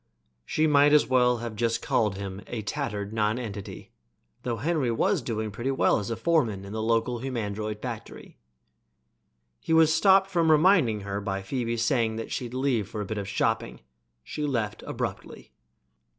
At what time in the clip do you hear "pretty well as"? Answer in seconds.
5.51-6.09